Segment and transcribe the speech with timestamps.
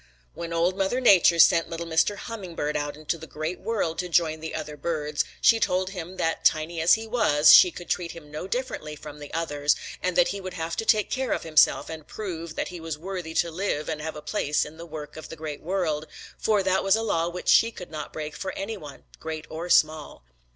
[0.33, 2.15] "When Old Mother Nature sent little Mr.
[2.15, 6.43] Hummingbird out into the Great World to join the other birds, she told him that
[6.43, 10.29] tiny as he was she could treat him no differently from the others, and that
[10.29, 13.51] he would have to take care of himself and prove that he was worthy to
[13.51, 16.95] live and have a place in the work of the Great World, for that was
[16.95, 20.23] a law which she could not break for any one, great or small.